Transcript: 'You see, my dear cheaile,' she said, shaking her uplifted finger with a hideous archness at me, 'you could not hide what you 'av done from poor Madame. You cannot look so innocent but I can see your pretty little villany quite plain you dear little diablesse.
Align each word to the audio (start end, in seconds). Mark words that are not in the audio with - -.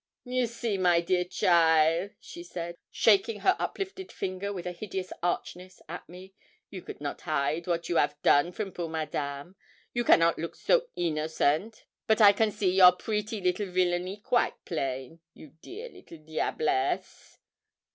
'You 0.23 0.47
see, 0.47 0.79
my 0.79 0.99
dear 0.99 1.23
cheaile,' 1.25 2.15
she 2.19 2.41
said, 2.43 2.75
shaking 2.89 3.41
her 3.41 3.55
uplifted 3.59 4.11
finger 4.11 4.51
with 4.51 4.65
a 4.65 4.71
hideous 4.71 5.13
archness 5.21 5.79
at 5.87 6.09
me, 6.09 6.33
'you 6.71 6.81
could 6.81 7.01
not 7.01 7.21
hide 7.21 7.67
what 7.67 7.87
you 7.87 7.99
'av 7.99 8.19
done 8.23 8.51
from 8.51 8.71
poor 8.71 8.89
Madame. 8.89 9.55
You 9.93 10.03
cannot 10.03 10.39
look 10.39 10.55
so 10.55 10.87
innocent 10.95 11.85
but 12.07 12.19
I 12.19 12.31
can 12.33 12.49
see 12.49 12.71
your 12.71 12.93
pretty 12.93 13.39
little 13.41 13.67
villany 13.67 14.17
quite 14.17 14.65
plain 14.65 15.19
you 15.35 15.51
dear 15.61 15.89
little 15.89 16.17
diablesse. 16.17 17.37